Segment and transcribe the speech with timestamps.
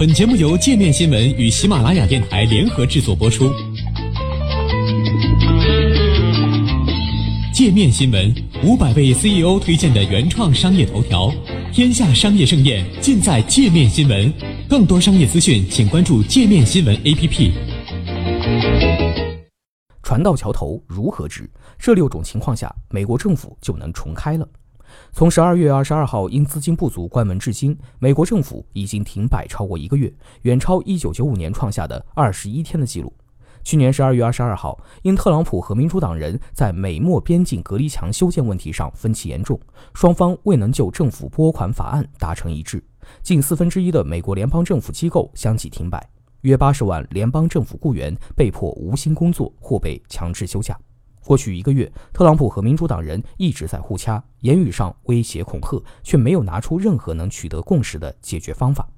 [0.00, 3.52] 本节目由界面新闻与喜马拉雅电台联合制作播出。
[7.52, 8.34] 界面新闻
[8.64, 11.30] 五百位 CEO 推荐的原创商业头条，
[11.70, 14.32] 天下商业盛宴尽在界面新闻。
[14.70, 17.52] 更多商业资讯，请关注界面新闻 APP。
[20.02, 21.46] 船到桥头如何止？
[21.78, 24.48] 这六种情况下，美国政府就能重开了。
[25.12, 30.12] 从十二月二十二号因资金不足关门至今，美国政府已经停摆超过一个月，
[30.42, 33.12] 远超一九九五年创下的二十一天的记录。
[33.62, 39.60] 去年十二月二十二号，因特朗普和民主党人在美墨边境隔离墙修建问题上分歧严重，
[39.92, 42.82] 双方未能就政府拨款法案达成一致，
[43.22, 46.02] 近四分之一的美国联邦政府机构相继停摆，
[46.40, 50.74] 约八十万联邦政府雇员被迫无薪工作或被强制休假。
[51.24, 58.88] 过去一个月，特朗普和民主党人一直在互掐，言语上威胁恐吓，却没有拿出任何能取得共识的解决方法。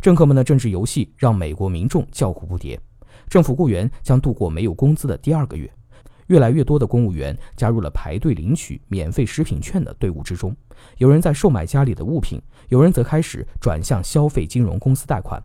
[0.00, 2.78] 政客们的政治游戏让美国民众叫苦不迭。
[3.28, 5.70] 政府雇员将度过没有工资的第二个月，
[6.26, 10.54] 越来越多的公务员加入了排队领取免费食品券的队伍之中。
[10.98, 15.42] 有人在售卖家里的物品，有人则开始转向消费金融公司贷款。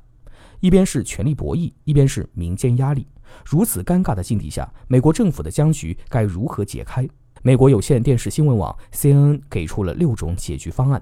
[0.59, 3.07] 一边是权力博弈，一边是民间压力。
[3.45, 7.07] 如此尴尬的境地下，美国政府的僵局该如何解开？
[7.41, 11.01] 美国有线电视新闻网 CNN 给出了六种解决方案。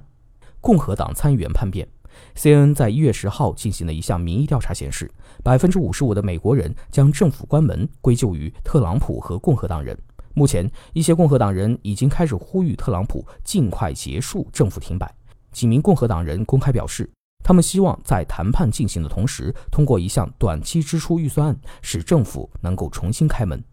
[0.61, 1.87] 共和党参议员叛变。
[2.35, 5.09] CNN 在一月十号进行的一项民意调查显示，
[5.43, 9.97] 百分之五十五的美国人将政府关门归咎于特朗普和共和党人。
[10.33, 15.11] 目前，一些共和党人已经开始呼吁特朗普尽快结束政府停摆。
[15.51, 17.09] 几名共和党人公开表示。
[17.47, 23.63] 他们希望在谈判进行的同时，通过一项短期支出预算案，使政府能够重新开门。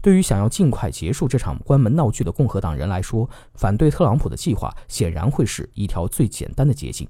[0.00, 7.08] 对于想要尽快结束这场关门闹剧的共和党人来说，反对特朗普的计划显然会是一条最简单的捷径。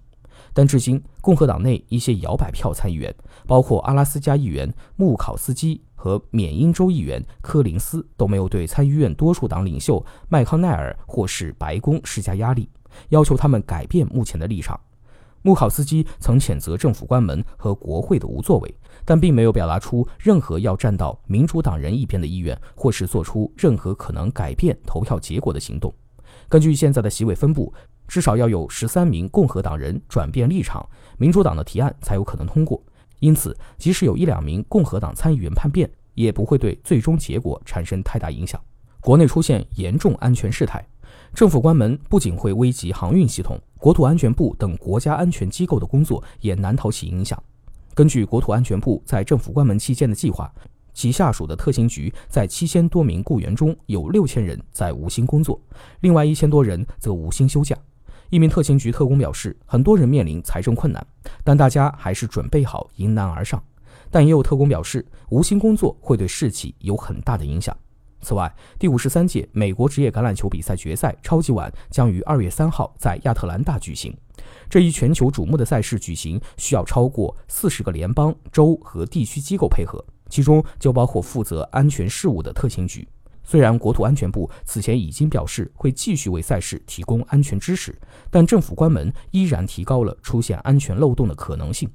[0.54, 3.14] 但至今，共和党内一些摇摆票参议员，
[3.46, 12.70] 包括阿拉斯加议员穆考斯基和缅因州议员柯林斯，都没有对参议院多数党领袖麦康奈尔或是白宫施加压力，
[13.10, 14.80] 要求他们改变目前的立场。
[15.44, 18.74] 穆考斯基曾谴责政府关门和国会的无作为，
[19.04, 25.92] 但并没有表达出任何要站到民主党人一边的意愿，或是做出任何可能改变投票结果的行动。
[26.48, 27.70] 根据现在的席位分布，
[28.08, 30.88] 至少要有十三名共和党人转变立场，
[31.18, 32.82] 民主党的提案才有可能通过。
[33.20, 38.58] 因此，即使有一两名共和党参议员叛变，也不会对最终结果产生太大影响。
[39.02, 40.82] 国内出现严重安全事态。
[41.34, 47.40] 政府关门不仅会危及航运系统，国土安全部等国家安全机构的工作也难逃其影响。
[47.94, 50.52] 根据国土安全部在政府关门期间的计划，
[50.92, 55.60] 其下属的特勤局在七千多名雇员中有六千人在无薪工作，
[56.00, 57.76] 另外一千多人则无薪休假。
[58.30, 61.04] 一名特勤局特工表示，很多人面临财政困难，
[61.44, 63.62] 但大家还是准备好迎难而上。
[64.10, 67.76] 但也有特工表示，无薪工作会对士气有很大的影响。
[68.24, 74.16] 此外，第五十三届美国职业橄榄球比赛决赛超级碗将于二月三号在亚特兰大举行。
[74.68, 83.06] 这一全球瞩目的赛事举行需要超过四十个联邦、州和地区机构配合，其中就包括负责安全事务的特勤局。
[83.46, 87.94] 虽然国土安全部此前已经表示会继续为赛事提供安全支持，
[88.30, 91.86] 但政府关门依然提高了出现安全漏洞的可能性。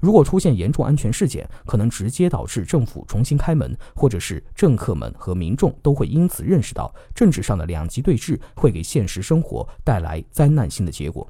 [0.00, 11.28] 如果出现严重安全事件，可能直接导致政府重新开门，或者是政客们和民众都会因此认识到政治上的两极对峙会给现实生活带来灾难性的结果。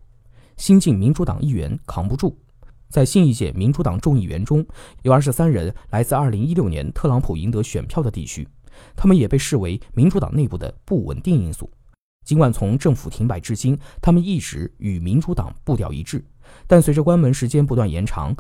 [0.57, 2.37] 新晋民主党议员扛不住，
[2.89, 4.65] 在新一届民主党众议员中
[5.03, 8.47] 有二十三人来自二零一六年特朗普赢得选票的地区，
[8.95, 11.71] 他们也被视为民主党内部的不稳定因素。
[12.25, 16.25] 尽管从政府停摆至今，他们一直与民主党步调一致，
[16.67, 18.35] 但随着关门时间不断延长。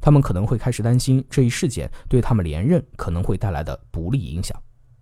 [0.00, 4.58] 他们可能会开始担心这一事件对他们连任可能会带来的不利影响。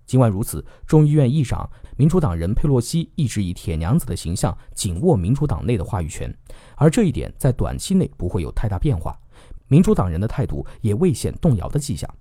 [0.06, 6.36] 尽管如此，众议院议长民主党人佩洛西一直以铁娘子的形象紧握民主党内的话语权，
[6.74, 9.16] 而这一点在短期内不会有太大变化。
[9.68, 12.12] 民主党人的态度也未显动摇的迹象。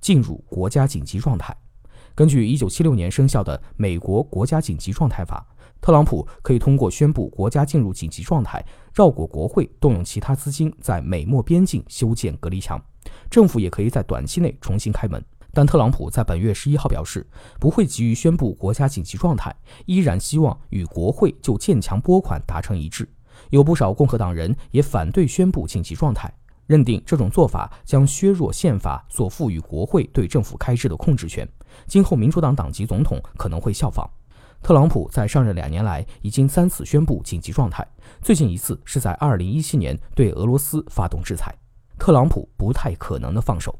[0.00, 1.56] 进入国家紧急状态。
[2.14, 5.44] 根据1976年生效的美国国家紧急状态法。
[5.80, 8.64] 特朗普可以通过宣布国家进入紧急状态，
[8.94, 12.80] 绕过国会，动用其他资金在美墨边境修建隔离墙。
[13.28, 15.22] 政府也可以在短期内重新开门。
[15.52, 17.26] 但特朗普在本月十一号表示，
[17.60, 23.08] 不会急于宣布国家紧急状态，依然希望与国会就建墙拨款达成一致。
[23.50, 26.32] 有不少共和党人也反对宣布紧急状态，
[26.66, 31.46] 认定这种做法将削弱宪法所赋予国会对政府开支的控制权。
[31.86, 34.08] 今后民主党党籍总统可能会效仿。
[34.62, 37.86] 特朗普在上任两年来已经三次宣布紧急状态，
[38.22, 41.54] 最近一次是在2017年对俄罗斯发动制裁。
[41.98, 43.78] 特朗普不太可能的放手。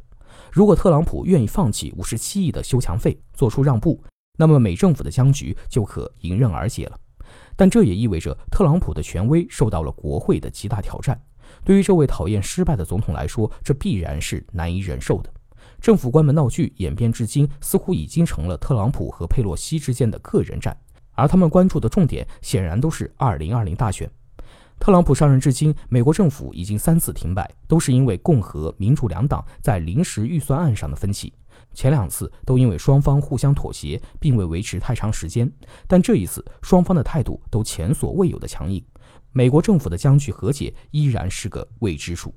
[0.53, 4.03] 如果特朗普愿意放弃五十七亿的修墙费，做出让步，
[4.37, 7.01] 那么美政府的僵局就可迎刃而解了。
[7.57, 11.21] 但这也意味着特朗普的权威受到了国会的极大挑战。
[11.65, 15.33] 对于这位讨厌失败的总统来说，这必然是难以忍受的。
[15.85, 20.75] 政府关门闹剧演变至今，似乎已经成了特朗普和佩洛西之间的个人战，
[21.13, 24.11] 而他们关注的重点显然都是2020大选。
[24.81, 31.31] 特朗普上任至今，美国政府已经三次停摆，都是因为共和、民主两党在临时预算案上的分歧。
[31.75, 35.53] 前两次都因为双方互相妥协，并未维持太长时间，
[35.87, 38.83] 但这一次双方的态度都前所未有的强硬。
[39.33, 42.35] 美国政府的僵局和解依然是个未知数。